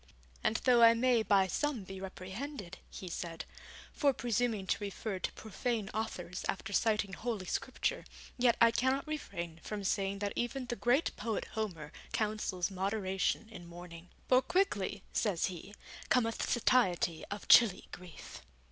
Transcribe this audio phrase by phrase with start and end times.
[0.43, 3.45] 'And though I may by some be reprehended,' he said,
[3.93, 9.59] 'for presuming to refer to profane authors after citing Holy Scripture, yet I cannot refrain
[9.61, 15.45] from saying that even the great poet Homer counsels moderation in mourning, "for quickly," says
[15.53, 15.75] he,
[16.09, 18.41] "cometh satiety of chilly grief".'